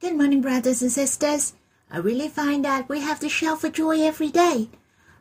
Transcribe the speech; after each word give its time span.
Good 0.00 0.16
morning, 0.16 0.42
brothers 0.42 0.80
and 0.80 0.92
sisters. 0.92 1.54
I 1.90 1.98
really 1.98 2.28
find 2.28 2.64
that 2.64 2.88
we 2.88 3.00
have 3.00 3.18
to 3.18 3.28
shout 3.28 3.62
for 3.62 3.68
joy 3.68 4.00
every 4.00 4.28
day. 4.30 4.68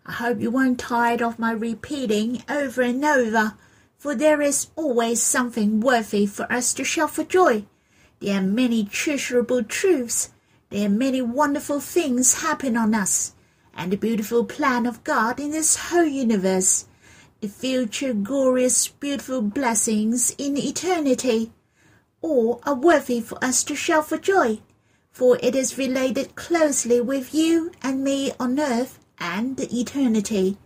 I 0.05 0.11
hope 0.11 0.39
you 0.39 0.51
weren't 0.51 0.77
tired 0.77 1.19
of 1.19 1.39
my 1.39 1.51
repeating 1.51 2.44
over 2.47 2.84
and 2.84 3.04
over, 3.04 3.55
for 3.98 4.13
there 4.13 4.40
is 4.40 4.68
always 4.76 5.20
something 5.20 5.79
worthy 5.79 6.28
for 6.28 6.44
us 6.54 6.76
to 6.76 6.84
shout 6.84 7.10
for 7.10 7.24
joy. 7.24 7.66
There 8.20 8.38
are 8.38 8.44
many 8.44 8.84
treasurable 8.84 9.63
truths. 9.63 10.29
There 10.70 10.86
are 10.86 10.89
many 10.89 11.23
wonderful 11.23 11.80
things 11.80 12.44
happen 12.44 12.78
on 12.78 12.94
us, 12.94 13.34
and 13.73 13.91
the 13.91 13.98
beautiful 13.98 14.46
plan 14.46 14.86
of 14.86 15.04
God 15.04 15.39
in 15.39 15.50
this 15.50 15.75
whole 15.89 16.05
universe. 16.05 16.86
The 17.41 17.48
future 17.48 18.14
glorious, 18.14 18.88
beautiful 18.88 19.41
blessings 19.41 20.36
in 20.38 20.55
eternity 20.55 21.52
all 22.21 22.62
are 22.64 22.75
worthy 22.75 23.21
for 23.21 23.44
us 23.44 23.64
to 23.64 23.75
shout 23.75 24.09
for 24.09 24.18
joy, 24.18 24.59
for 25.18 25.39
it 25.41 25.55
is 25.55 25.79
related 25.79 26.36
closely 26.36 27.01
with 27.01 27.33
you 27.33 27.71
and 27.82 28.04
me 28.04 28.32
on 28.39 28.60
earth 28.60 29.00
and 29.18 29.57
the 29.57 29.68
eternity. 29.75 30.57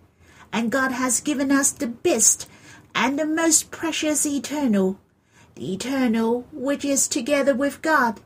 And 0.51 0.69
God 0.69 0.91
has 0.91 1.21
given 1.21 1.53
us 1.53 1.71
the 1.71 1.87
best 1.87 2.49
and 2.93 3.17
the 3.17 3.25
most 3.25 3.71
precious 3.71 4.25
eternal, 4.25 4.99
the 5.55 5.73
eternal 5.73 6.45
which 6.51 6.83
is 6.83 7.07
together 7.07 7.55
with 7.55 7.81
God. 7.81 8.19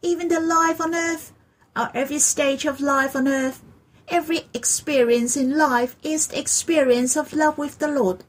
Even 0.00 0.28
the 0.28 0.38
life 0.38 0.80
on 0.80 0.94
earth, 0.94 1.32
our 1.74 1.90
every 1.92 2.20
stage 2.20 2.64
of 2.64 2.80
life 2.80 3.16
on 3.16 3.26
earth, 3.26 3.60
every 4.06 4.42
experience 4.54 5.36
in 5.36 5.58
life 5.58 5.96
is 6.04 6.28
the 6.28 6.38
experience 6.38 7.16
of 7.16 7.32
love 7.32 7.58
with 7.58 7.80
the 7.80 7.88
Lord. 7.88 8.22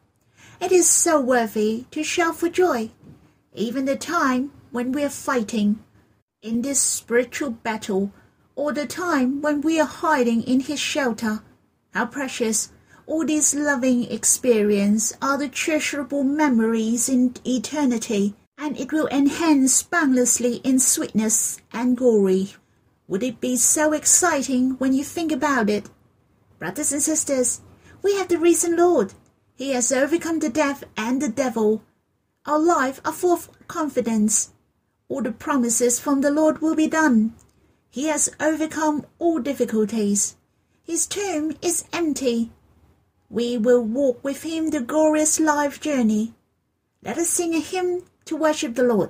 It 0.60 0.72
is 0.72 0.90
so 0.90 1.22
worthy 1.22 1.86
to 1.92 2.04
shout 2.04 2.38
for 2.38 2.50
joy 2.50 2.90
even 3.54 3.86
the 3.86 3.96
time 3.96 4.52
when 4.72 4.92
we 4.92 5.04
are 5.04 5.10
fighting 5.10 5.80
in 6.42 6.62
this 6.62 6.80
spiritual 6.80 7.52
battle, 7.52 8.12
or 8.56 8.72
the 8.74 8.86
time 8.86 9.42
when 9.42 9.62
we 9.62 9.80
are 9.80 9.88
hiding 9.88 10.44
in 10.44 10.62
his 10.62 10.80
shelter. 10.80 11.44
How 11.94 12.06
precious 12.06 12.72
all 13.06 13.26
these 13.26 13.56
loving 13.56 14.10
experiences 14.12 15.18
are 15.22 15.38
the 15.38 15.50
treasurable 15.50 16.24
memories 16.24 17.10
in 17.10 17.34
eternity, 17.46 18.36
and 18.58 18.80
it 18.80 18.92
will 18.92 19.08
enhance 19.08 19.84
boundlessly 19.84 20.58
in 20.58 20.80
sweetness 20.80 21.60
and 21.74 21.98
glory. 21.98 22.54
Would 23.08 23.24
it 23.24 23.40
be 23.40 23.56
so 23.56 23.94
exciting 23.94 24.72
when 24.78 24.94
you 24.94 25.04
think 25.04 25.32
about 25.32 25.70
it? 25.70 25.90
Brothers 26.58 26.92
and 26.92 27.02
sisters, 27.02 27.62
we 28.02 28.16
have 28.16 28.28
the 28.28 28.38
risen 28.38 28.78
Lord. 28.78 29.14
He 29.56 29.72
has 29.72 29.92
overcome 29.92 30.40
the 30.40 30.50
death 30.50 30.84
and 30.96 31.22
the 31.22 31.30
devil 31.30 31.84
our 32.46 32.58
life 32.58 33.00
are 33.06 33.12
full 33.12 33.34
of 33.34 33.68
confidence. 33.68 34.54
All 35.10 35.24
the 35.24 35.32
promises 35.32 36.00
from 36.00 36.22
the 36.22 36.30
Lord 36.32 36.62
will 36.62 36.76
be 36.76 36.88
done. 36.88 37.34
He 37.90 38.06
has 38.06 38.30
overcome 38.40 39.08
all 39.18 39.40
difficulties. 39.40 40.36
His 40.84 41.08
tomb 41.08 41.58
is 41.62 41.84
empty. 41.92 42.52
We 43.28 43.58
will 43.58 43.82
walk 43.82 44.24
with 44.24 44.44
him 44.44 44.70
the 44.70 44.82
glorious 44.82 45.40
life 45.40 45.82
journey. 45.82 46.36
Let 47.02 47.18
us 47.18 47.30
sing 47.30 47.56
a 47.56 47.60
hymn 47.60 48.04
to 48.26 48.36
worship 48.36 48.76
the 48.76 48.84
Lord. 48.84 49.10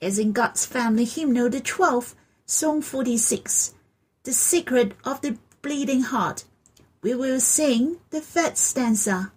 As 0.00 0.18
in 0.18 0.32
God's 0.32 0.64
family 0.64 1.04
hymnal, 1.04 1.50
the 1.50 1.60
12th, 1.60 2.14
Song 2.46 2.80
46, 2.80 3.74
The 4.22 4.32
Secret 4.32 4.92
of 5.04 5.20
the 5.20 5.36
Bleeding 5.60 6.02
Heart. 6.02 6.44
We 7.02 7.14
will 7.14 7.40
sing 7.40 7.98
the 8.10 8.20
third 8.22 8.56
stanza. 8.56 9.32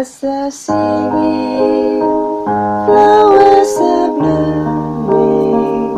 Birds 0.00 0.24
are 0.24 0.50
singing, 0.50 2.00
flowers 2.00 3.76
are 3.76 4.10
blooming, 4.16 5.92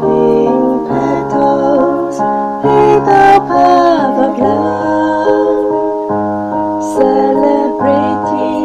pink 0.00 0.88
petals 0.88 2.16
the 2.16 2.80
path 3.44 4.16
of 4.24 4.38
love, 4.38 5.68
celebrating 6.96 8.64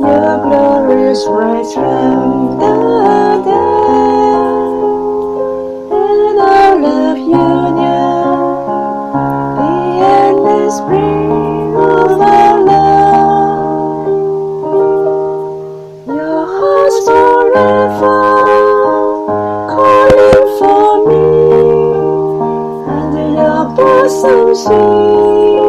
your 0.00 0.32
glorious 0.44 1.22
rise 1.28 1.72
from 1.74 2.56
the 2.60 2.72
dead, 3.44 4.72
and 5.92 6.38
our 6.40 6.72
love 6.80 7.18
union, 7.18 8.48
the 9.58 9.70
endless 10.16 10.74
spring 10.78 11.17
sweet. 24.58 25.62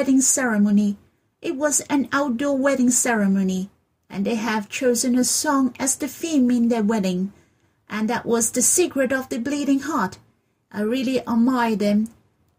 wedding 0.00 0.22
ceremony. 0.22 0.96
It 1.42 1.56
was 1.56 1.82
an 1.90 2.08
outdoor 2.10 2.56
wedding 2.56 2.88
ceremony, 2.88 3.68
and 4.08 4.24
they 4.24 4.36
have 4.36 4.70
chosen 4.70 5.14
a 5.18 5.24
song 5.24 5.74
as 5.78 5.94
the 5.94 6.08
theme 6.08 6.50
in 6.50 6.68
their 6.68 6.82
wedding, 6.82 7.34
and 7.86 8.08
that 8.08 8.24
was 8.24 8.50
The 8.50 8.62
Secret 8.62 9.12
of 9.12 9.28
the 9.28 9.38
Bleeding 9.38 9.80
Heart. 9.80 10.16
I 10.72 10.80
really 10.80 11.20
admire 11.20 11.76
them, 11.76 12.08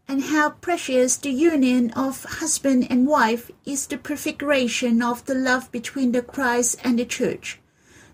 and 0.06 0.22
how 0.22 0.50
precious 0.50 1.16
the 1.16 1.32
union 1.32 1.90
of 1.94 2.22
husband 2.22 2.86
and 2.88 3.08
wife 3.08 3.50
is 3.64 3.88
the 3.88 3.98
prefiguration 3.98 5.02
of 5.02 5.24
the 5.24 5.34
love 5.34 5.72
between 5.72 6.12
the 6.12 6.22
Christ 6.22 6.76
and 6.84 6.96
the 6.96 7.04
church. 7.04 7.58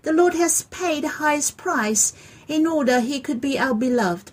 The 0.04 0.14
Lord 0.14 0.32
has 0.36 0.62
paid 0.70 1.04
the 1.04 1.20
highest 1.20 1.58
price 1.58 2.14
in 2.48 2.66
order 2.66 3.00
he 3.00 3.20
could 3.20 3.42
be 3.42 3.58
our 3.58 3.74
beloved. 3.74 4.32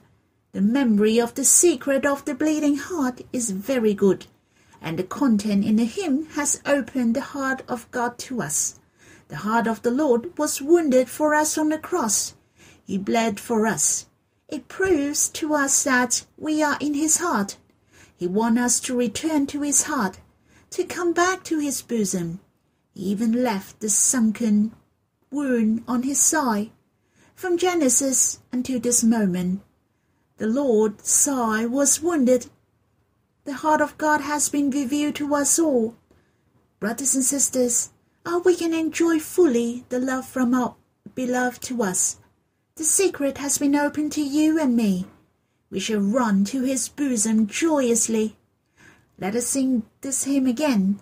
The 0.54 0.62
memory 0.62 1.20
of 1.20 1.36
the 1.36 1.44
secret 1.44 2.06
of 2.06 2.24
the 2.24 2.34
bleeding 2.34 2.78
heart 2.78 3.20
is 3.34 3.50
very 3.50 3.94
good, 3.94 4.28
and 4.86 5.00
the 5.00 5.04
content 5.04 5.66
in 5.66 5.78
the 5.78 5.86
hymn 5.86 6.28
has 6.36 6.62
opened 6.64 7.16
the 7.16 7.22
heart 7.34 7.64
of 7.68 7.90
God 7.90 8.20
to 8.20 8.40
us. 8.44 8.80
The 9.30 9.38
heart 9.38 9.66
of 9.66 9.82
the 9.82 9.90
Lord 9.90 10.38
was 10.38 10.62
wounded 10.62 11.10
for 11.10 11.34
us 11.34 11.58
on 11.58 11.70
the 11.70 11.80
cross. 11.80 12.36
He 12.86 13.00
bled 13.00 13.40
for 13.40 13.66
us. 13.66 14.06
It 14.48 14.68
proves 14.68 15.28
to 15.30 15.56
us 15.56 15.84
that 15.86 16.26
we 16.38 16.62
are 16.62 16.78
in 16.80 16.94
his 16.94 17.18
heart. 17.18 17.58
He 18.16 18.28
wants 18.28 18.62
us 18.62 18.80
to 18.82 18.96
return 18.96 19.48
to 19.48 19.62
his 19.62 19.84
heart, 19.84 20.20
to 20.70 20.84
come 20.84 21.14
back 21.14 21.44
to 21.46 21.58
his 21.58 21.82
bosom. 21.82 22.40
He 22.94 23.06
even 23.06 23.44
left 23.44 23.80
the 23.80 23.90
sunken 23.90 24.72
wound 25.32 25.84
on 25.88 26.04
his 26.04 26.22
side. 26.22 26.70
From 27.34 27.58
Genesis 27.58 28.40
until 28.52 28.80
this 28.80 29.04
moment, 29.04 29.62
the 30.38 30.48
Lord's 30.48 31.10
side 31.10 31.72
was 31.72 32.04
wounded. 32.04 32.46
The 33.46 33.54
heart 33.54 33.80
of 33.80 33.98
God 34.00 34.22
has 34.22 34.50
been 34.50 34.72
revealed 34.72 35.14
to 35.16 35.36
us 35.36 35.60
all. 35.60 35.96
Brothers 36.80 37.14
and 37.14 37.24
sisters, 37.24 37.92
how 38.26 38.40
we 38.40 38.56
can 38.56 38.74
enjoy 38.74 39.20
fully 39.20 39.86
the 39.90 40.00
love 40.00 40.26
from 40.28 40.56
our 40.56 40.76
beloved 41.14 41.62
to 41.64 41.84
us. 41.84 42.18
The 42.76 42.84
secret 42.84 43.38
has 43.38 43.60
been 43.60 43.76
opened 43.76 44.14
to 44.14 44.22
you 44.22 44.60
and 44.60 44.76
me. 44.76 45.06
We 45.70 45.80
shall 45.80 46.00
run 46.00 46.44
to 46.46 46.64
his 46.64 46.90
bosom 46.90 47.46
joyously. 47.46 48.36
Let 49.20 49.36
us 49.36 49.46
sing 49.46 49.84
this 50.02 50.24
hymn 50.24 50.48
again. 50.48 51.00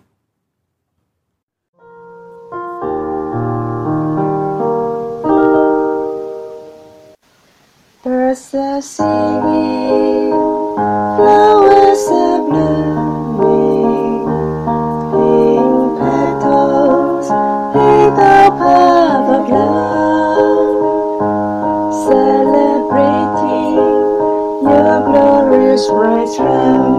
Birds 8.04 8.54
are 8.54 8.82
singing, 8.82 10.30
glorious 26.24 26.38
rise 26.40 26.93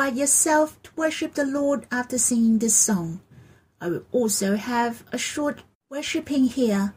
quiet 0.00 0.16
yourself 0.16 0.82
to 0.82 0.90
worship 0.96 1.34
the 1.34 1.44
Lord 1.44 1.86
after 1.92 2.16
singing 2.16 2.56
this 2.56 2.74
song. 2.74 3.20
I 3.82 3.88
will 3.88 4.04
also 4.12 4.56
have 4.56 5.04
a 5.12 5.18
short 5.18 5.62
worshiping 5.90 6.44
here. 6.44 6.94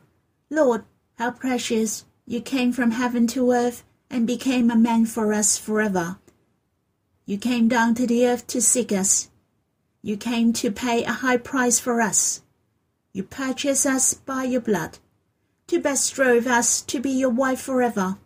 Lord, 0.50 0.86
how 1.16 1.32
precious 1.32 2.06
you 2.26 2.40
came 2.40 2.72
from 2.72 2.92
heaven 2.92 3.28
to 3.28 3.52
earth 3.52 3.84
and 4.10 4.26
became 4.26 4.72
a 4.72 4.78
man 4.78 5.06
for 5.06 5.34
us 5.34 5.58
forever. 5.58 6.18
You 7.26 7.38
came 7.38 7.68
down 7.68 7.94
to 7.96 8.08
the 8.08 8.26
earth 8.26 8.48
to 8.48 8.62
seek 8.62 8.94
us. 8.94 9.30
You 10.02 10.16
came 10.16 10.54
to 10.54 10.72
pay 10.72 11.04
a 11.04 11.12
high 11.12 11.36
price 11.52 11.82
for 11.82 12.00
us. 12.00 12.42
You 13.12 13.24
purchased 13.24 13.86
us 13.86 14.14
by 14.14 14.46
your 14.46 14.62
blood, 14.62 15.00
to 15.68 15.78
betroth 15.82 16.48
us 16.48 16.82
to 16.84 17.02
be 17.02 17.12
your 17.12 17.32
wife 17.32 17.60
forever. 17.60 18.18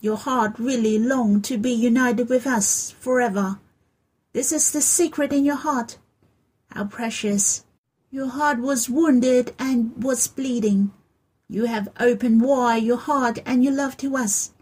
Your 0.00 0.16
heart 0.16 0.58
really 0.58 0.98
longed 0.98 1.44
to 1.44 1.56
be 1.56 1.70
united 1.70 2.28
with 2.28 2.48
us 2.48 2.90
forever. 2.98 3.60
This 4.32 4.50
is 4.50 4.72
the 4.72 4.80
secret 4.80 5.30
in 5.32 5.44
your 5.44 5.56
heart. 5.56 5.98
How 6.70 6.84
precious. 6.84 7.64
Your 8.10 8.28
heart 8.28 8.60
was 8.60 8.88
wounded 8.88 9.54
and 9.58 10.02
was 10.02 10.26
bleeding. 10.26 10.92
You 11.48 11.66
have 11.66 11.90
opened 12.00 12.40
wide 12.40 12.82
your 12.82 12.96
heart 12.96 13.40
and 13.44 13.62
your 13.62 13.74
love 13.74 13.98
to 13.98 14.16
us. 14.16 14.52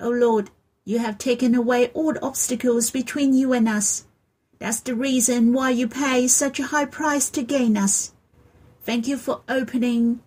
O 0.00 0.08
Lord, 0.08 0.50
you 0.84 0.98
have 0.98 1.16
taken 1.16 1.54
away 1.54 1.88
all 1.94 2.14
obstacles 2.22 2.90
between 2.90 3.34
you 3.34 3.52
and 3.52 3.68
us. 3.68 4.04
That's 4.58 4.80
the 4.80 4.96
reason 4.96 5.52
why 5.52 5.70
you 5.70 5.86
pay 5.86 6.26
such 6.26 6.58
a 6.58 6.66
high 6.66 6.86
price 6.86 7.30
to 7.30 7.42
gain 7.42 7.76
us. 7.76 8.12
Thank 8.82 9.06
you 9.06 9.16
for 9.16 9.42
opening 9.48 10.22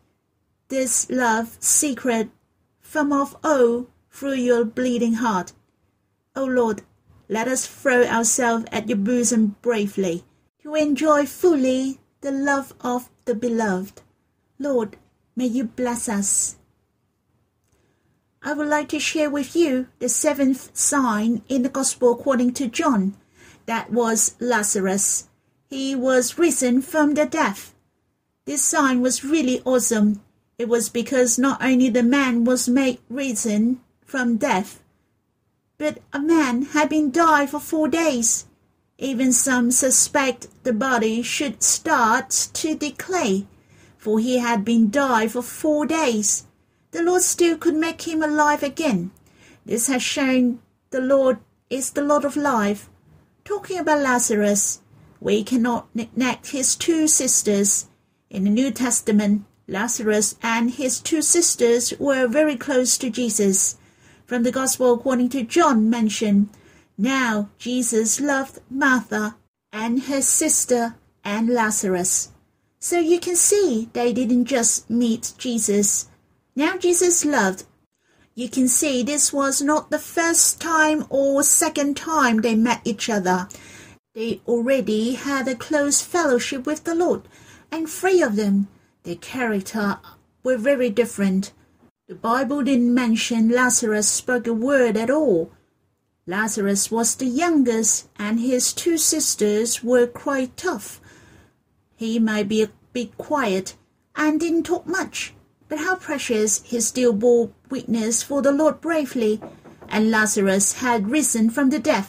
this 0.69 1.09
love 1.09 1.57
secret 1.59 2.29
from 2.79 3.11
of 3.11 3.35
old 3.43 3.87
through 4.09 4.35
your 4.35 4.63
bleeding 4.63 5.15
heart. 5.15 5.51
O 6.35 6.45
Lord, 6.45 6.83
let 7.29 7.47
us 7.47 7.65
throw 7.67 8.03
ourselves 8.03 8.65
at 8.71 8.87
your 8.87 8.97
bosom 8.97 9.55
bravely 9.61 10.23
to 10.63 10.75
enjoy 10.75 11.25
fully 11.25 11.99
the 12.21 12.31
love 12.31 12.73
of 12.81 13.09
the 13.25 13.35
beloved. 13.35 14.01
Lord, 14.59 14.97
may 15.35 15.45
you 15.45 15.65
bless 15.65 16.09
us. 16.09 16.57
I 18.41 18.53
would 18.53 18.67
like 18.67 18.87
to 18.89 18.99
share 18.99 19.29
with 19.29 19.55
you 19.55 19.87
the 19.99 20.09
seventh 20.09 20.75
sign 20.75 21.41
in 21.49 21.63
the 21.63 21.69
Gospel 21.69 22.13
according 22.13 22.53
to 22.53 22.67
John. 22.67 23.15
That 23.65 23.91
was 23.91 24.35
Lazarus. 24.39 25.27
He 25.69 25.95
was 25.95 26.37
risen 26.37 26.81
from 26.81 27.15
the 27.15 27.25
death. 27.25 27.75
This 28.45 28.61
sign 28.61 29.01
was 29.01 29.25
really 29.25 29.61
awesome. 29.65 30.21
It 30.57 30.69
was 30.69 30.87
because 30.87 31.37
not 31.37 31.61
only 31.61 31.89
the 31.89 32.03
man 32.03 32.45
was 32.45 32.69
made 32.69 32.99
risen 33.09 33.81
from 34.05 34.37
death, 34.37 34.81
but 35.77 35.99
a 36.11 36.19
man 36.19 36.63
had 36.63 36.89
been 36.89 37.11
died 37.11 37.49
for 37.49 37.59
four 37.59 37.87
days. 37.87 38.45
Even 38.97 39.31
some 39.31 39.69
suspect 39.69 40.47
the 40.63 40.73
body 40.73 41.21
should 41.21 41.61
start 41.61 42.31
to 42.53 42.75
decay, 42.75 43.45
for 43.97 44.19
he 44.19 44.39
had 44.39 44.65
been 44.65 44.89
died 44.89 45.31
for 45.31 45.43
four 45.43 45.85
days. 45.85 46.45
The 46.91 47.03
Lord 47.03 47.21
still 47.21 47.57
could 47.57 47.75
make 47.75 48.07
him 48.07 48.23
alive 48.23 48.63
again. 48.63 49.11
This 49.65 49.87
has 49.87 50.01
shown 50.01 50.59
the 50.89 51.01
Lord 51.01 51.37
is 51.69 51.91
the 51.91 52.01
Lord 52.03 52.25
of 52.25 52.35
life. 52.35 52.89
Talking 53.43 53.77
about 53.77 54.01
Lazarus, 54.01 54.81
we 55.19 55.43
cannot 55.43 55.93
neglect 55.93 56.51
his 56.51 56.75
two 56.75 57.07
sisters. 57.07 57.87
In 58.29 58.45
the 58.45 58.49
New 58.49 58.71
Testament, 58.71 59.45
Lazarus 59.67 60.35
and 60.41 60.71
his 60.71 60.99
two 60.99 61.21
sisters 61.21 61.93
were 61.99 62.27
very 62.27 62.55
close 62.55 62.97
to 62.97 63.09
Jesus. 63.09 63.77
From 64.27 64.43
the 64.43 64.51
Gospel 64.51 64.93
according 64.93 65.29
to 65.29 65.43
John 65.43 65.89
mention, 65.89 66.49
now 66.97 67.49
Jesus 67.57 68.19
loved 68.19 68.59
Martha 68.69 69.37
and 69.71 70.03
her 70.03 70.21
sister 70.21 70.95
and 71.23 71.49
Lazarus. 71.49 72.33
So 72.77 72.99
you 72.99 73.21
can 73.21 73.37
see 73.37 73.89
they 73.93 74.11
didn't 74.11 74.45
just 74.45 74.89
meet 74.89 75.31
Jesus. 75.37 76.09
Now 76.57 76.77
Jesus 76.77 77.23
loved. 77.23 77.63
You 78.35 78.49
can 78.49 78.67
see 78.67 79.01
this 79.01 79.31
was 79.31 79.61
not 79.61 79.91
the 79.91 79.97
first 79.97 80.59
time 80.59 81.05
or 81.09 81.41
second 81.41 81.95
time 81.95 82.41
they 82.41 82.53
met 82.55 82.81
each 82.83 83.09
other. 83.09 83.47
They 84.13 84.41
already 84.45 85.13
had 85.13 85.47
a 85.47 85.55
close 85.55 86.01
fellowship 86.01 86.65
with 86.65 86.83
the 86.83 86.95
Lord, 86.95 87.21
and 87.71 87.89
three 87.89 88.21
of 88.21 88.35
them, 88.35 88.67
their 89.03 89.15
character 89.15 89.99
were 90.43 90.57
very 90.57 90.89
different. 90.89 91.53
The 92.07 92.15
Bible 92.15 92.63
didn't 92.63 92.93
mention 92.93 93.49
Lazarus 93.49 94.07
spoke 94.07 94.47
a 94.47 94.53
word 94.53 94.95
at 94.95 95.09
all. 95.09 95.51
Lazarus 96.25 96.89
was 96.89 97.13
the 97.13 97.25
youngest, 97.25 98.07
and 98.17 98.39
his 98.39 98.71
two 98.71 98.97
sisters 98.97 99.83
were 99.83 100.07
quite 100.07 100.55
tough. 100.55 101.01
He 101.97 102.17
might 102.17 102.47
be 102.47 102.63
a 102.63 102.71
bit 102.93 103.17
quiet 103.17 103.75
and 104.15 104.39
didn't 104.39 104.63
talk 104.63 104.87
much, 104.87 105.33
but 105.67 105.79
how 105.79 105.97
precious 105.97 106.61
he 106.63 106.79
still 106.79 107.11
bore 107.11 107.49
witness 107.69 108.23
for 108.23 108.41
the 108.41 108.53
Lord 108.53 108.79
bravely. 108.79 109.41
And 109.89 110.09
Lazarus 110.09 110.79
had 110.79 111.11
risen 111.11 111.49
from 111.49 111.71
the 111.71 111.79
dead. 111.79 112.05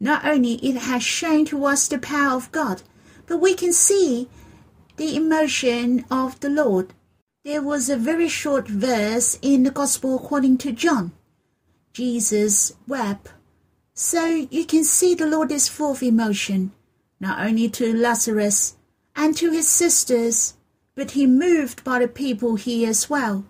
Not 0.00 0.24
only 0.24 0.54
it 0.66 0.76
has 0.76 1.02
shown 1.02 1.44
to 1.46 1.66
us 1.66 1.86
the 1.86 1.98
power 1.98 2.34
of 2.34 2.50
God, 2.50 2.80
but 3.26 3.42
we 3.42 3.52
can 3.52 3.74
see 3.74 4.26
the 4.96 5.14
emotion 5.14 6.06
of 6.10 6.40
the 6.40 6.48
Lord. 6.48 6.94
There 7.44 7.60
was 7.60 7.90
a 7.90 7.98
very 7.98 8.28
short 8.28 8.66
verse 8.66 9.38
in 9.42 9.64
the 9.64 9.70
Gospel 9.70 10.16
according 10.16 10.56
to 10.58 10.72
John. 10.72 11.12
Jesus 11.92 12.72
wept. 12.88 13.32
So 13.92 14.24
you 14.50 14.64
can 14.64 14.82
see 14.82 15.14
the 15.14 15.26
Lord 15.26 15.52
is 15.52 15.68
full 15.68 15.92
of 15.92 16.02
emotion, 16.02 16.72
not 17.20 17.46
only 17.46 17.68
to 17.68 17.94
Lazarus 17.94 18.76
and 19.14 19.36
to 19.36 19.50
his 19.50 19.68
sisters, 19.68 20.54
but 20.94 21.10
he 21.10 21.26
moved 21.26 21.84
by 21.84 21.98
the 21.98 22.08
people 22.08 22.54
here 22.56 22.88
as 22.88 23.10
well. 23.10 23.44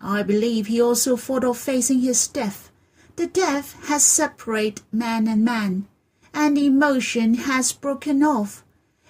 I 0.00 0.22
believe 0.22 0.68
he 0.68 0.80
also 0.80 1.18
thought 1.18 1.44
of 1.44 1.58
facing 1.58 2.00
his 2.00 2.26
death. 2.28 2.70
The 3.16 3.26
death 3.26 3.76
has 3.88 4.04
separated 4.04 4.84
man 4.90 5.28
and 5.28 5.44
man, 5.44 5.86
and 6.32 6.56
emotion 6.56 7.34
has 7.34 7.72
broken 7.72 8.22
off. 8.22 8.64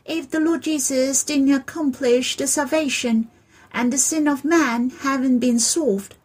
If 0.05 0.29
the 0.29 0.41
Lord 0.41 0.63
Jesus 0.63 1.23
didn't 1.23 1.55
accomplish 1.55 2.37
the 2.37 2.49
salvation, 2.49 3.31
and 3.73 3.93
the 3.93 3.99
sin 3.99 4.27
of 4.27 4.45
man 4.45 4.91
haven't 4.91 5.39
been 5.39 5.59
solved, 5.59 6.17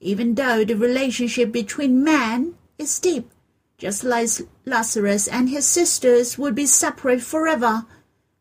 even 0.00 0.34
though 0.34 0.64
the 0.64 0.74
relationship 0.74 1.52
between 1.52 2.02
man 2.04 2.54
is 2.78 2.98
deep, 2.98 3.30
just 3.78 4.04
like 4.04 4.28
Lazarus 4.64 5.28
and 5.28 5.48
his 5.48 5.66
sisters 5.66 6.38
would 6.38 6.54
be 6.54 6.66
separate 6.66 7.22
forever. 7.22 7.86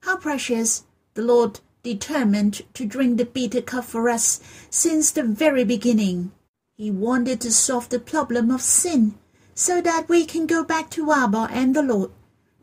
How 0.02 0.18
precious 0.18 0.84
the 1.14 1.22
Lord 1.22 1.60
determined 1.84 2.62
to 2.74 2.86
drink 2.86 3.18
the 3.18 3.26
bitter 3.26 3.62
cup 3.62 3.86
for 3.86 4.10
us 4.10 4.40
since 4.70 5.12
the 5.12 5.24
very 5.24 5.64
beginning. 5.64 6.32
He 6.76 6.92
wanted 6.92 7.40
to 7.42 7.52
solve 7.52 7.90
the 7.90 8.00
problem 8.00 8.52
of 8.52 8.62
sin 8.62 9.16
so 9.54 9.82
that 9.82 10.10
we 10.10 10.26
can 10.26 10.46
go 10.46 10.64
back 10.64 10.90
to 10.92 11.12
Abba 11.12 11.48
and 11.52 11.76
the 11.76 11.82
Lord 11.82 12.12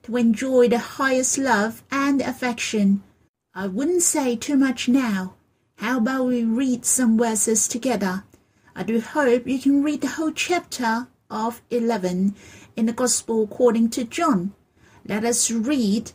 to 0.03 0.17
enjoy 0.17 0.69
the 0.69 0.79
highest 0.79 1.39
love 1.39 1.83
and 1.91 2.21
affection. 2.21 3.03
I 3.55 3.69
wouldn't 3.69 4.03
say 4.03 4.37
too 4.37 4.57
much 4.57 4.89
now. 4.89 5.35
How 5.83 5.99
about 5.99 6.27
we 6.27 6.45
read 6.45 6.85
some 6.85 7.19
verses 7.19 7.67
together? 7.67 8.23
I 8.77 8.85
do 8.85 9.01
hope 9.01 9.49
you 9.49 9.59
can 9.59 9.83
read 9.83 10.03
the 10.03 10.15
whole 10.15 10.31
chapter 10.31 11.09
of 11.29 11.61
11 11.71 12.37
in 12.77 12.87
the 12.87 12.93
Gospel 12.93 13.43
according 13.43 13.91
to 13.91 14.05
John. 14.05 14.55
Let 15.05 15.25
us 15.25 15.51
read 15.51 16.13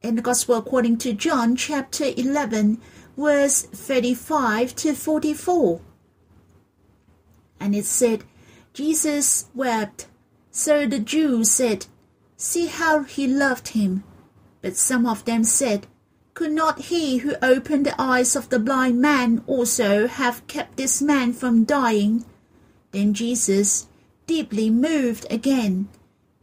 in 0.00 0.16
the 0.16 0.22
Gospel 0.22 0.54
according 0.54 0.96
to 0.98 1.12
John, 1.12 1.56
chapter 1.56 2.06
11, 2.16 2.80
verse 3.18 3.64
35 3.64 4.74
to 4.76 4.94
44. 4.94 5.82
And 7.60 7.74
it 7.74 7.84
said, 7.84 8.24
Jesus 8.72 9.50
wept. 9.54 10.06
So 10.50 10.86
the 10.86 11.00
Jews 11.00 11.50
said, 11.50 11.84
See 12.38 12.68
how 12.68 13.02
he 13.02 13.26
loved 13.26 13.68
him. 13.68 14.04
But 14.62 14.74
some 14.74 15.04
of 15.04 15.26
them 15.26 15.44
said, 15.44 15.86
Could 16.40 16.52
not 16.52 16.86
he 16.86 17.18
who 17.18 17.34
opened 17.42 17.84
the 17.84 18.00
eyes 18.00 18.34
of 18.34 18.48
the 18.48 18.58
blind 18.58 18.98
man 18.98 19.44
also 19.46 20.06
have 20.06 20.46
kept 20.46 20.78
this 20.78 21.02
man 21.02 21.34
from 21.34 21.64
dying? 21.64 22.24
Then 22.92 23.12
Jesus, 23.12 23.88
deeply 24.26 24.70
moved 24.70 25.26
again, 25.28 25.90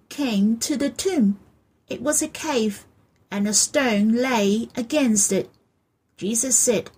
came 0.07 0.57
to 0.57 0.77
the 0.77 0.91
tomb. 0.91 1.39
It 1.89 2.03
was 2.03 2.21
a 2.21 2.27
cave, 2.27 2.85
and 3.31 3.47
a 3.47 3.55
stone 3.55 4.09
lay 4.09 4.69
against 4.75 5.31
it. 5.31 5.49
Jesus 6.15 6.55
said, 6.55 6.91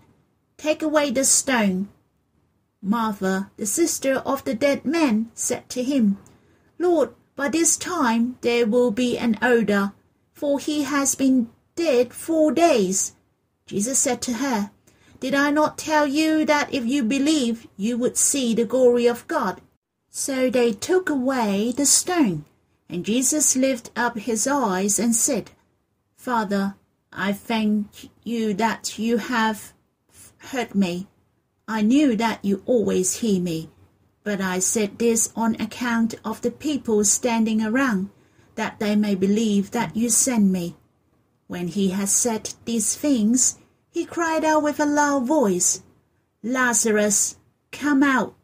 Take 0.58 0.82
away 0.82 1.10
the 1.10 1.24
stone. 1.24 1.88
Martha, 2.82 3.50
the 3.56 3.66
sister 3.66 4.16
of 4.26 4.44
the 4.44 4.54
dead 4.54 4.84
man, 4.84 5.32
said 5.34 5.70
to 5.70 5.84
him, 5.84 6.18
Lord, 6.78 7.12
by 7.38 7.48
this 7.48 7.78
time 7.78 8.38
there 8.42 8.68
will 8.68 8.92
be 8.92 9.18
an 9.18 9.40
odor, 9.42 9.94
for 10.34 10.60
he 10.60 10.84
has 10.84 11.16
been 11.16 11.50
dead 11.80 12.14
four 12.14 12.52
days. 12.52 13.16
Jesus 13.66 13.98
said 13.98 14.22
to 14.24 14.34
her, 14.34 14.70
Did 15.22 15.34
I 15.34 15.50
not 15.50 15.78
tell 15.78 16.06
you 16.06 16.44
that 16.44 16.74
if 16.74 16.86
you 16.86 17.04
believe, 17.04 17.68
you 17.78 17.98
would 17.98 18.18
see 18.18 18.54
the 18.54 18.66
glory 18.66 19.08
of 19.08 19.26
God? 19.30 19.62
So 20.10 20.50
they 20.50 20.74
took 20.74 21.10
away 21.10 21.72
the 21.72 21.86
stone. 21.86 22.44
And 22.90 23.06
Jesus 23.06 23.56
lifted 23.56 23.92
up 23.96 24.18
his 24.18 24.46
eyes 24.46 25.00
and 25.00 25.16
said, 25.16 25.52
Father, 26.18 26.76
I 27.14 27.32
thank 27.32 28.10
you 28.26 28.54
that 28.56 29.00
you 29.00 29.16
have 29.16 29.72
heard 30.52 30.76
me. 30.76 31.08
I 31.66 31.82
knew 31.82 32.18
that 32.18 32.44
you 32.44 32.62
always 32.66 33.22
hear 33.22 33.40
me, 33.40 33.70
but 34.26 34.42
I 34.42 34.60
said 34.60 35.00
this 35.00 35.32
on 35.34 35.56
account 35.56 36.16
of 36.26 36.42
the 36.42 36.52
people 36.52 37.06
standing 37.06 37.64
around, 37.64 38.10
that 38.56 38.80
they 38.80 38.98
may 38.98 39.16
believe 39.16 39.72
that 39.72 39.96
you 39.96 40.10
sent 40.10 40.44
me. 40.52 40.76
When 41.50 41.68
he 41.68 41.90
had 41.90 42.08
said 42.10 42.54
these 42.64 42.96
things, 42.96 43.58
he 43.90 44.06
cried 44.06 44.46
out 44.46 44.62
with 44.62 44.80
a 44.80 44.86
loud 44.86 45.26
voice, 45.26 45.82
Lazarus, 46.44 47.38
come 47.72 48.04
out. 48.04 48.36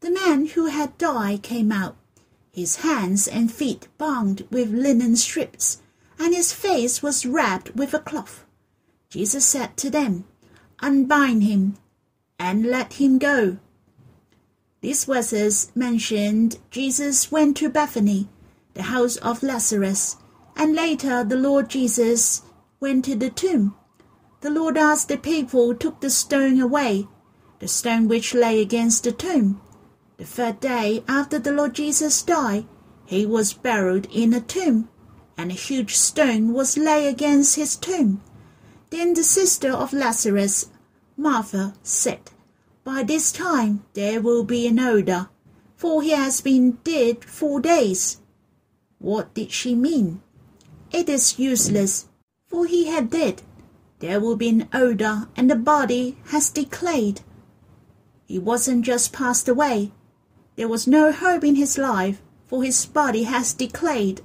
The 0.00 0.12
man 0.12 0.46
who 0.46 0.66
had 0.66 0.96
died 0.96 1.42
came 1.42 1.72
out 1.72 1.96
his 2.52 2.76
hands 2.76 3.26
and 3.26 3.50
feet 3.50 3.88
bound 3.98 4.46
with 4.52 4.70
linen 4.70 5.16
strips, 5.16 5.82
and 6.16 6.32
his 6.32 6.52
face 6.52 7.02
was 7.02 7.26
wrapped 7.26 7.74
with 7.74 7.92
a 7.92 7.98
cloth. 7.98 8.44
Jesus 9.08 9.44
said 9.44 9.76
to 9.78 9.90
them, 9.90 10.24
Unbind 10.80 11.42
him 11.42 11.76
and 12.38 12.66
let 12.66 12.94
him 12.94 13.18
go. 13.18 13.58
These 14.80 15.06
verses 15.06 15.72
mentioned 15.74 16.60
Jesus 16.70 17.32
went 17.32 17.56
to 17.56 17.68
Bethany, 17.68 18.28
the 18.74 18.84
house 18.84 19.16
of 19.16 19.42
Lazarus, 19.42 20.18
and 20.56 20.74
later 20.74 21.24
the 21.24 21.36
Lord 21.36 21.68
Jesus 21.68 22.42
went 22.80 23.04
to 23.06 23.14
the 23.14 23.30
tomb. 23.30 23.74
The 24.40 24.50
Lord 24.50 24.76
asked 24.76 25.08
the 25.08 25.16
people 25.16 25.74
took 25.74 26.00
the 26.00 26.10
stone 26.10 26.60
away, 26.60 27.06
the 27.60 27.68
stone 27.68 28.08
which 28.08 28.34
lay 28.34 28.60
against 28.60 29.04
the 29.04 29.12
tomb. 29.12 29.60
The 30.16 30.24
third 30.24 30.60
day 30.60 31.04
after 31.08 31.38
the 31.38 31.52
Lord 31.52 31.74
Jesus 31.74 32.22
died, 32.22 32.66
he 33.06 33.26
was 33.26 33.52
buried 33.52 34.08
in 34.12 34.32
a 34.32 34.40
tomb, 34.40 34.88
and 35.36 35.50
a 35.50 35.54
huge 35.54 35.96
stone 35.96 36.52
was 36.52 36.76
laid 36.76 37.08
against 37.08 37.56
his 37.56 37.76
tomb. 37.76 38.20
Then 38.90 39.14
the 39.14 39.22
sister 39.22 39.70
of 39.70 39.92
Lazarus, 39.92 40.70
Martha, 41.16 41.74
said, 41.82 42.30
By 42.84 43.02
this 43.02 43.32
time 43.32 43.84
there 43.94 44.20
will 44.20 44.44
be 44.44 44.66
an 44.66 44.78
odor, 44.78 45.28
for 45.76 46.02
he 46.02 46.10
has 46.10 46.40
been 46.40 46.78
dead 46.84 47.24
four 47.24 47.60
days. 47.60 48.20
What 48.98 49.34
did 49.34 49.50
she 49.50 49.74
mean? 49.74 50.20
It 50.92 51.08
is 51.08 51.38
useless, 51.38 52.06
for 52.48 52.66
he 52.66 52.86
had 52.86 53.10
died. 53.10 53.42
There 54.00 54.20
will 54.20 54.36
be 54.36 54.48
an 54.48 54.68
odor, 54.72 55.28
and 55.36 55.50
the 55.50 55.56
body 55.56 56.18
has 56.26 56.50
decayed. 56.50 57.20
He 58.26 58.38
wasn't 58.38 58.84
just 58.84 59.12
passed 59.12 59.48
away, 59.48 59.92
there 60.54 60.68
was 60.68 60.86
no 60.86 61.12
hope 61.12 61.44
in 61.44 61.54
his 61.54 61.78
life, 61.78 62.20
for 62.46 62.62
his 62.62 62.84
body 62.84 63.22
has 63.22 63.54
decayed. 63.54 64.20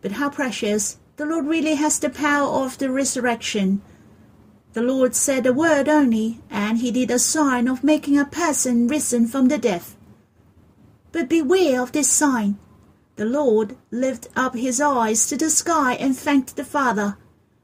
But 0.00 0.12
how 0.12 0.30
precious! 0.30 0.96
The 1.16 1.26
Lord 1.26 1.46
really 1.46 1.74
has 1.74 1.98
the 1.98 2.08
power 2.08 2.64
of 2.64 2.78
the 2.78 2.90
resurrection. 2.90 3.82
The 4.72 4.80
Lord 4.80 5.14
said 5.14 5.44
a 5.44 5.52
word 5.52 5.86
only, 5.86 6.40
and 6.48 6.78
he 6.78 6.90
did 6.90 7.10
a 7.10 7.18
sign 7.18 7.68
of 7.68 7.84
making 7.84 8.18
a 8.18 8.24
person 8.24 8.88
risen 8.88 9.26
from 9.26 9.48
the 9.48 9.58
dead. 9.58 9.82
But 11.12 11.28
beware 11.28 11.82
of 11.82 11.92
this 11.92 12.08
sign. 12.08 12.56
The 13.20 13.26
Lord 13.26 13.76
lifted 13.90 14.32
up 14.34 14.54
his 14.54 14.80
eyes 14.80 15.26
to 15.26 15.36
the 15.36 15.50
sky 15.50 15.92
and 15.92 16.16
thanked 16.16 16.56
the 16.56 16.64
Father. 16.64 17.18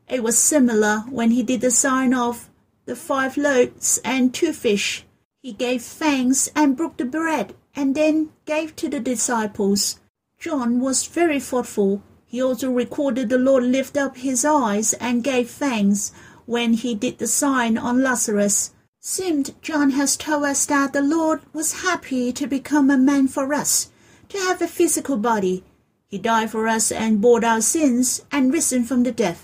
It 0.07 0.23
was 0.23 0.37
similar 0.37 1.05
when 1.09 1.31
he 1.31 1.43
did 1.43 1.63
the 1.63 1.71
sign 1.71 2.13
of 2.13 2.51
the 2.85 2.95
five 2.95 3.39
loaves 3.39 3.99
and 4.05 4.35
two 4.35 4.53
fish. 4.53 5.07
He 5.41 5.55
gave 5.55 5.81
thanks 5.81 6.51
and 6.55 6.77
broke 6.77 6.99
the 6.99 7.07
bread 7.07 7.55
and 7.75 7.95
then 7.95 8.33
gave 8.45 8.77
to 8.77 8.91
the 8.91 9.01
disciples. 9.01 9.99
John 10.39 10.79
was 10.79 11.07
very 11.07 11.41
thoughtful. 11.41 12.03
He 12.27 12.43
also 12.43 12.71
recorded 12.71 13.31
the 13.31 13.39
Lord 13.39 13.65
lift 13.65 13.97
up 13.97 14.19
his 14.19 14.45
eyes 14.45 14.93
and 15.01 15.25
gave 15.25 15.49
thanks 15.49 16.13
when 16.45 16.75
he 16.75 16.95
did 16.95 17.17
the 17.17 17.27
sign 17.27 17.79
on 17.79 18.03
Lazarus. 18.03 18.75
Seemed 19.01 19.55
John 19.63 19.93
has 19.93 20.19
told 20.19 20.45
us 20.45 20.67
that 20.67 20.93
the 20.93 21.01
Lord 21.01 21.41
was 21.55 21.81
happy 21.81 22.31
to 22.35 22.47
become 22.47 22.91
a 22.91 22.99
man 22.99 23.27
for 23.27 23.55
us, 23.55 23.91
to 24.29 24.39
have 24.39 24.63
a 24.63 24.69
physical 24.69 25.17
body. 25.17 25.65
He 26.09 26.19
died 26.19 26.51
for 26.51 26.69
us 26.69 26.93
and 26.93 27.21
bore 27.21 27.45
our 27.45 27.61
sins 27.61 28.25
and 28.31 28.53
risen 28.53 28.85
from 28.85 29.03
the 29.03 29.13
dead. 29.13 29.37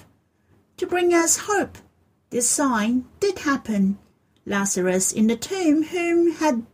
To 0.78 0.86
bring 0.86 1.12
us 1.12 1.46
hope. 1.48 1.78
This 2.30 2.48
sign 2.48 3.04
did 3.20 3.40
happen. 3.40 3.98
Lazarus 4.46 5.12
in 5.12 5.26
the 5.26 5.36
tomb, 5.36 5.84
whom 5.84 6.32
had 6.32 6.66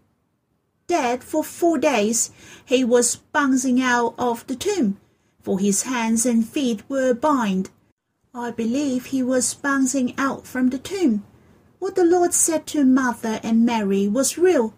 dead 0.86 1.22
for 1.22 1.44
four 1.44 1.78
days, 1.78 2.30
he 2.64 2.82
was 2.82 3.16
bouncing 3.16 3.80
out 3.80 4.14
of 4.18 4.46
the 4.46 4.56
tomb, 4.56 4.98
for 5.42 5.58
his 5.58 5.82
hands 5.82 6.24
and 6.24 6.48
feet 6.48 6.82
were 6.88 7.12
bound. 7.12 7.70
I 8.34 8.50
believe 8.50 9.06
he 9.06 9.22
was 9.22 9.54
bouncing 9.54 10.14
out 10.16 10.46
from 10.46 10.70
the 10.70 10.78
tomb. 10.78 11.24
What 11.78 11.94
the 11.94 12.04
Lord 12.04 12.32
said 12.32 12.66
to 12.68 12.84
Martha 12.84 13.40
and 13.44 13.66
Mary 13.66 14.08
was 14.08 14.38
real. 14.38 14.74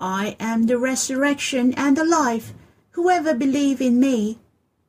I 0.00 0.36
am 0.38 0.66
the 0.66 0.78
resurrection 0.78 1.74
and 1.74 1.96
the 1.96 2.04
life. 2.04 2.54
Whoever 2.92 3.34
believe 3.34 3.80
in 3.80 3.98
me, 4.00 4.38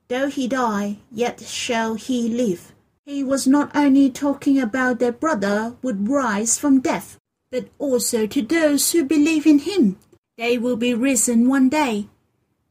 though 0.07 0.27
he 0.27 0.47
die, 0.47 0.99
yet 1.11 1.41
shall 1.41 1.95
he 1.95 2.27
live. 2.29 2.73
He 3.05 3.23
was 3.23 3.47
not 3.47 3.75
only 3.75 4.09
talking 4.09 4.59
about 4.59 4.99
their 4.99 5.11
brother 5.11 5.75
would 5.81 6.09
rise 6.09 6.57
from 6.57 6.79
death, 6.79 7.17
but 7.51 7.69
also 7.79 8.27
to 8.27 8.41
those 8.41 8.91
who 8.91 9.03
believe 9.03 9.47
in 9.47 9.59
him. 9.59 9.97
They 10.37 10.57
will 10.57 10.77
be 10.77 10.93
risen 10.93 11.49
one 11.49 11.69
day. 11.69 12.07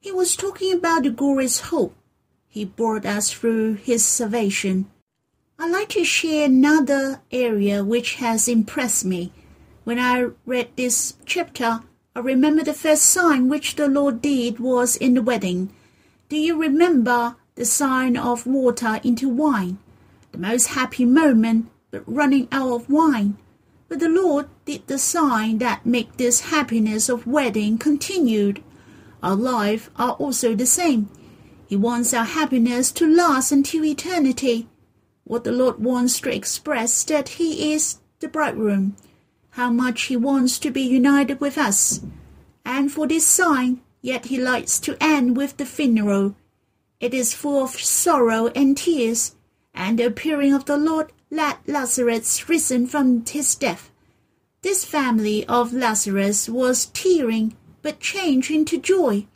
He 0.00 0.12
was 0.12 0.37
talking 0.37 0.73
about 0.73 1.02
the 1.02 1.11
glorious 1.11 1.61
hope 1.61 1.95
he 2.49 2.64
brought 2.64 3.04
us 3.04 3.30
through 3.30 3.75
his 3.75 4.04
salvation. 4.04 4.90
I'd 5.59 5.71
like 5.71 5.90
to 5.90 6.04
share 6.04 6.47
another 6.47 7.21
area 7.30 7.85
which 7.85 8.16
has 8.16 8.49
impressed 8.49 9.04
me. 9.04 9.33
When 9.85 9.99
I 9.99 10.30
read 10.47 10.71
this 10.76 11.14
chapter, 11.25 11.83
I 12.19 12.21
remember 12.21 12.65
the 12.65 12.75
first 12.75 13.05
sign 13.05 13.49
which 13.49 13.77
the 13.77 13.87
Lord 13.87 14.21
did 14.21 14.59
was 14.59 14.97
in 14.97 15.15
the 15.15 15.23
wedding. 15.23 15.73
Do 16.29 16.37
you 16.37 16.61
remember 16.61 17.37
the 17.55 17.65
sign 17.65 18.17
of 18.17 18.45
water 18.45 18.99
into 19.05 19.29
wine? 19.29 19.79
The 20.33 20.39
most 20.39 20.67
happy 20.75 21.05
moment, 21.05 21.71
but 21.93 22.03
running 22.09 22.49
out 22.51 22.73
of 22.73 22.91
wine. 22.91 23.39
But 23.87 24.01
the 24.01 24.09
Lord 24.09 24.49
did 24.65 24.89
the 24.89 24.99
sign 24.99 25.59
that 25.59 25.87
make 25.87 26.17
this 26.17 26.51
happiness 26.51 27.09
of 27.09 27.25
wedding 27.25 27.79
continued. 27.79 28.65
Our 29.23 29.37
life 29.37 29.89
are 29.95 30.15
also 30.15 30.57
the 30.57 30.67
same. 30.67 31.09
He 31.69 31.77
wants 31.77 32.13
our 32.13 32.25
happiness 32.25 32.91
to 32.99 33.07
last 33.07 33.53
until 33.53 33.85
eternity. 33.85 34.67
What 35.23 35.45
the 35.45 35.53
Lord 35.53 35.79
wants 35.79 36.19
to 36.23 36.35
express 36.35 37.05
that 37.05 37.29
He 37.39 37.73
is 37.73 37.99
the 38.19 38.27
bridegroom, 38.27 38.97
how 39.59 39.69
much 39.69 40.03
He 40.03 40.17
wants 40.17 40.57
to 40.61 40.71
be 40.71 40.83
united 40.83 41.41
with 41.41 41.59
us. 41.59 42.00
And 42.65 42.93
for 42.93 43.09
this 43.09 43.27
sign, 43.27 43.81
yet 44.00 44.27
He 44.27 44.38
likes 44.38 44.79
to 44.79 44.97
end 45.00 45.37
with 45.37 45.57
the 45.57 45.67
funeral. 45.67 46.37
It 47.00 47.12
is 47.12 47.35
full 47.35 47.65
of 47.65 47.71
sorrow 47.71 48.47
and 48.55 48.77
tears, 48.77 49.35
and 49.75 49.99
the 49.99 50.07
appearing 50.07 50.55
of 50.55 50.67
the 50.67 50.77
Lord 50.77 51.12
let 51.29 51.59
Lazarus 51.67 52.49
risen 52.49 52.87
from 52.87 53.27
his 53.27 53.57
death. 53.57 53.91
This 54.62 54.85
family 54.85 55.45
of 55.47 55.73
Lazarus 55.73 56.49
was 56.49 56.87
tearing, 56.87 57.57
but 57.83 57.99
changed 57.99 58.53
into 58.53 58.79
joy. 58.79 59.27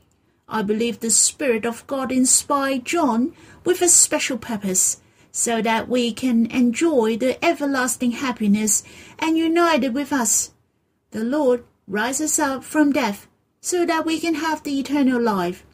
I 0.48 0.62
believe 0.62 1.00
the 1.00 1.10
Spirit 1.10 1.66
of 1.66 1.84
God 1.88 2.12
inspired 2.12 2.84
John 2.84 3.32
with 3.64 3.82
a 3.82 3.88
special 3.88 4.38
purpose, 4.38 5.01
so 5.32 5.60
that 5.60 5.88
we 5.88 6.12
can 6.12 6.46
enjoy 6.52 7.16
the 7.16 7.42
everlasting 7.44 8.12
happiness 8.12 8.84
and 9.18 9.36
united 9.36 9.92
with 9.92 10.12
us. 10.12 10.52
The 11.10 11.24
Lord 11.24 11.64
rises 11.88 12.38
up 12.38 12.62
from 12.62 12.92
death, 12.92 13.26
so 13.60 13.84
that 13.84 14.06
we 14.06 14.20
can 14.20 14.34
have 14.34 14.62
the 14.62 14.78
eternal 14.78 15.20
life. 15.20 15.64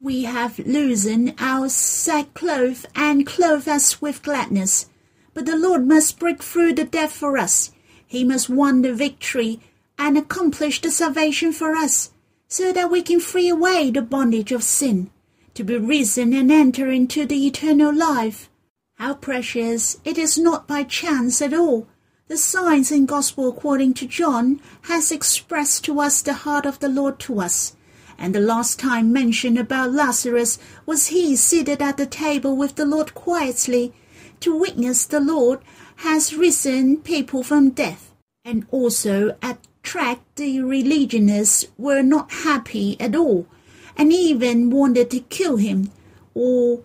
We 0.00 0.24
have 0.24 0.58
loosened 0.58 1.34
our 1.38 1.70
sackcloth 1.70 2.84
and 2.94 3.26
clothed 3.26 3.68
us 3.68 4.02
with 4.02 4.22
gladness. 4.22 4.90
But 5.32 5.46
the 5.46 5.56
Lord 5.56 5.86
must 5.86 6.18
break 6.18 6.42
through 6.42 6.74
the 6.74 6.84
death 6.84 7.12
for 7.12 7.38
us. 7.38 7.72
He 8.06 8.24
must 8.24 8.50
win 8.50 8.82
the 8.82 8.92
victory 8.92 9.60
and 9.98 10.18
accomplish 10.18 10.80
the 10.80 10.90
salvation 10.90 11.52
for 11.52 11.74
us. 11.74 12.10
so 12.48 12.72
that 12.72 12.90
we 12.90 13.02
can 13.02 13.20
free 13.20 13.48
away 13.48 13.90
the 13.90 14.02
bondage 14.02 14.52
of 14.52 14.62
sin, 14.62 15.10
to 15.54 15.64
be 15.64 15.76
risen 15.76 16.32
and 16.32 16.52
enter 16.52 16.90
into 16.90 17.26
the 17.26 17.46
eternal 17.46 17.94
life. 17.94 18.48
How 18.96 19.12
precious 19.12 19.98
it 20.06 20.16
is 20.16 20.38
not 20.38 20.66
by 20.66 20.82
chance 20.82 21.42
at 21.42 21.52
all. 21.52 21.86
The 22.28 22.38
signs 22.38 22.90
in 22.90 23.04
Gospel 23.04 23.50
according 23.50 23.92
to 23.94 24.06
John 24.06 24.58
has 24.82 25.12
expressed 25.12 25.84
to 25.84 26.00
us 26.00 26.22
the 26.22 26.32
heart 26.32 26.64
of 26.64 26.78
the 26.78 26.88
Lord 26.88 27.18
to 27.20 27.40
us. 27.40 27.76
And 28.18 28.34
the 28.34 28.40
last 28.40 28.78
time 28.78 29.12
mentioned 29.12 29.58
about 29.58 29.92
Lazarus 29.92 30.58
was 30.86 31.08
he 31.08 31.36
seated 31.36 31.82
at 31.82 31.98
the 31.98 32.06
table 32.06 32.56
with 32.56 32.76
the 32.76 32.86
Lord 32.86 33.14
quietly, 33.14 33.92
to 34.40 34.56
witness 34.56 35.04
the 35.04 35.20
Lord 35.20 35.60
has 35.96 36.34
risen 36.34 36.96
people 36.96 37.42
from 37.42 37.70
death, 37.70 38.14
and 38.46 38.66
also 38.70 39.36
attract 39.42 40.36
the 40.36 40.62
religionists 40.62 41.66
were 41.76 42.02
not 42.02 42.32
happy 42.32 42.98
at 42.98 43.14
all, 43.14 43.46
and 43.94 44.10
even 44.10 44.70
wanted 44.70 45.10
to 45.10 45.20
kill 45.20 45.58
him, 45.58 45.90
or 46.32 46.80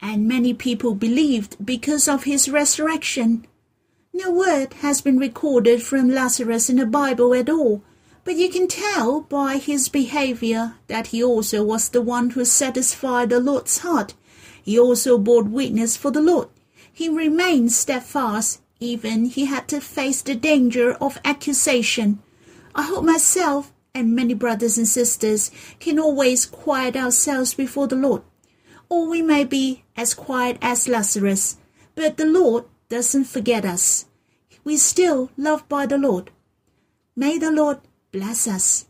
and 0.00 0.28
many 0.28 0.54
people 0.54 0.94
believed 0.94 1.56
because 1.64 2.08
of 2.08 2.24
his 2.24 2.48
resurrection. 2.48 3.46
No 4.12 4.30
word 4.30 4.74
has 4.74 5.00
been 5.00 5.18
recorded 5.18 5.82
from 5.82 6.08
Lazarus 6.08 6.70
in 6.70 6.76
the 6.76 6.86
Bible 6.86 7.34
at 7.34 7.48
all, 7.48 7.82
but 8.24 8.36
you 8.36 8.48
can 8.48 8.68
tell 8.68 9.22
by 9.22 9.56
his 9.56 9.88
behavior 9.88 10.74
that 10.86 11.08
he 11.08 11.22
also 11.22 11.64
was 11.64 11.88
the 11.88 12.02
one 12.02 12.30
who 12.30 12.44
satisfied 12.44 13.30
the 13.30 13.40
Lord's 13.40 13.78
heart. 13.78 14.14
He 14.62 14.78
also 14.78 15.18
bore 15.18 15.42
witness 15.42 15.96
for 15.96 16.10
the 16.10 16.20
Lord. 16.20 16.48
He 16.92 17.08
remained 17.08 17.72
steadfast, 17.72 18.60
even 18.80 19.26
he 19.26 19.46
had 19.46 19.68
to 19.68 19.80
face 19.80 20.22
the 20.22 20.34
danger 20.34 20.92
of 20.94 21.18
accusation. 21.24 22.20
I 22.74 22.82
hope 22.82 23.04
myself 23.04 23.72
and 23.94 24.14
many 24.14 24.34
brothers 24.34 24.78
and 24.78 24.86
sisters 24.86 25.50
can 25.80 25.98
always 25.98 26.44
quiet 26.46 26.96
ourselves 26.96 27.54
before 27.54 27.88
the 27.88 27.96
Lord 27.96 28.22
or 28.88 29.06
we 29.08 29.22
may 29.22 29.44
be 29.44 29.84
as 29.96 30.14
quiet 30.14 30.58
as 30.62 30.88
Lazarus, 30.88 31.56
but 31.94 32.16
the 32.16 32.26
Lord 32.26 32.64
doesn't 32.88 33.24
forget 33.24 33.64
us. 33.64 34.06
We're 34.64 34.78
still 34.78 35.30
loved 35.36 35.68
by 35.68 35.86
the 35.86 35.98
Lord. 35.98 36.30
May 37.16 37.38
the 37.38 37.50
Lord 37.50 37.78
bless 38.12 38.46
us. 38.46 38.86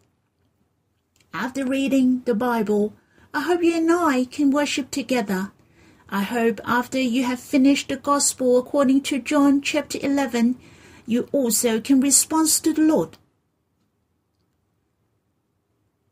After 1.32 1.64
reading 1.64 2.22
the 2.24 2.34
Bible, 2.34 2.94
I 3.32 3.42
hope 3.42 3.62
you 3.62 3.76
and 3.76 3.90
I 3.92 4.24
can 4.24 4.50
worship 4.50 4.90
together. 4.90 5.52
I 6.08 6.22
hope 6.22 6.60
after 6.64 6.98
you 6.98 7.24
have 7.24 7.40
finished 7.40 7.88
the 7.88 7.96
Gospel 7.96 8.58
according 8.58 9.02
to 9.02 9.18
John 9.18 9.60
chapter 9.60 9.98
11, 10.00 10.58
you 11.06 11.28
also 11.32 11.80
can 11.80 12.00
respond 12.00 12.48
to 12.48 12.72
the 12.72 12.82
Lord. 12.82 13.18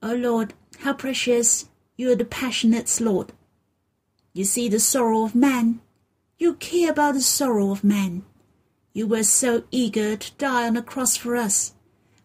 O 0.02 0.14
Lord, 0.14 0.54
how 0.80 0.92
precious 0.92 1.68
you 1.96 2.12
are 2.12 2.16
the 2.16 2.24
passionate 2.24 3.00
Lord. 3.00 3.32
You 4.36 4.44
see 4.44 4.68
the 4.68 4.80
sorrow 4.80 5.24
of 5.24 5.34
man. 5.34 5.80
You 6.36 6.56
care 6.56 6.90
about 6.90 7.14
the 7.14 7.22
sorrow 7.22 7.70
of 7.70 7.82
man. 7.82 8.22
You 8.92 9.06
were 9.06 9.22
so 9.22 9.64
eager 9.70 10.14
to 10.14 10.32
die 10.32 10.66
on 10.66 10.74
the 10.74 10.82
cross 10.82 11.16
for 11.16 11.36
us. 11.36 11.72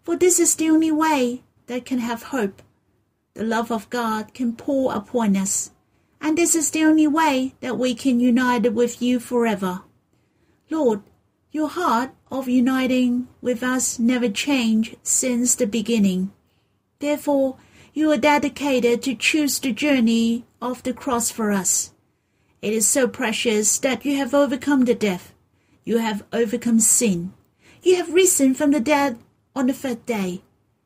For 0.03 0.17
this 0.17 0.37
is 0.37 0.53
the 0.55 0.69
only 0.69 0.91
way 0.91 1.43
that 1.67 1.85
can 1.85 1.99
have 1.99 2.23
hope. 2.23 2.61
The 3.33 3.45
love 3.45 3.71
of 3.71 3.89
God 3.89 4.33
can 4.33 4.57
pour 4.57 4.93
upon 4.93 5.37
us. 5.37 5.71
And 6.19 6.37
this 6.37 6.53
is 6.53 6.71
the 6.71 6.83
only 6.83 7.07
way 7.07 7.55
that 7.61 7.79
we 7.79 7.95
can 7.95 8.19
unite 8.19 8.73
with 8.73 9.01
you 9.01 9.21
forever. 9.21 9.83
Lord, 10.69 11.03
your 11.53 11.69
heart 11.69 12.11
of 12.29 12.49
uniting 12.49 13.29
with 13.39 13.63
us 13.63 13.99
never 13.99 14.27
changed 14.27 14.97
since 15.01 15.55
the 15.55 15.65
beginning. 15.65 16.33
Therefore, 16.99 17.55
you 17.93 18.11
are 18.11 18.17
dedicated 18.17 19.01
to 19.03 19.15
choose 19.15 19.59
the 19.59 19.71
journey 19.71 20.43
of 20.61 20.83
the 20.83 20.93
cross 20.93 21.31
for 21.31 21.53
us. 21.53 21.93
It 22.61 22.73
is 22.73 22.87
so 22.87 23.07
precious 23.07 23.79
that 23.79 24.05
you 24.05 24.17
have 24.17 24.35
overcome 24.35 24.85
the 24.85 24.93
death. 24.93 25.33
You 25.83 25.97
have 25.97 26.23
overcome 26.31 26.79
sin. 26.79 27.33
You 27.81 27.95
have 27.95 28.13
risen 28.13 28.53
from 28.53 28.69
the 28.69 28.79
dead 28.79 29.17
on 29.55 29.65
the 29.65 29.73
third 29.73 30.05
day. 30.05 30.43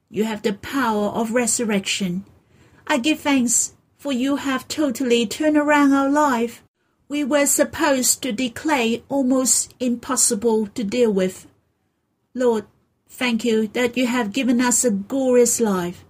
You 0.09 0.23
have 0.23 0.41
the 0.41 0.53
power 0.53 1.07
of 1.07 1.33
resurrection. 1.33 2.23
I 2.87 2.97
give 2.97 3.19
thanks 3.19 3.73
for 3.97 4.13
you 4.13 4.37
have 4.37 4.69
totally 4.69 5.25
turned 5.25 5.57
around 5.57 5.91
our 5.91 6.09
life. 6.09 6.63
We 7.09 7.25
were 7.25 7.45
supposed 7.45 8.23
to 8.23 8.31
declare 8.31 8.99
almost 9.09 9.73
impossible 9.79 10.67
to 10.67 10.83
deal 10.83 11.11
with. 11.11 11.45
Lord, 12.33 12.65
thank 13.09 13.43
you 13.43 13.67
that 13.69 13.97
you 13.97 14.07
have 14.07 14.31
given 14.31 14.61
us 14.61 14.85
a 14.85 14.91
glorious 14.91 15.59
life, 15.59 16.05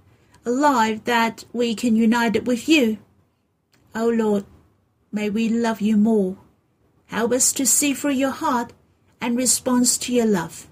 a 0.45 0.51
life 0.51 1.03
that 1.05 1.45
we 1.53 1.73
can 1.73 1.95
unite 1.95 2.45
with 2.45 2.69
you. 2.69 2.99
O 3.95 4.05
oh 4.05 4.09
Lord, 4.09 4.45
May 5.15 5.29
we 5.29 5.47
love 5.47 5.79
you 5.79 5.95
more. 5.95 6.35
Help 7.05 7.31
us 7.31 7.53
to 7.53 7.65
see 7.65 7.93
through 7.93 8.19
your 8.19 8.31
heart 8.31 8.73
and 9.21 9.37
respond 9.37 9.85
to 10.01 10.13
your 10.13 10.25
love. 10.25 10.67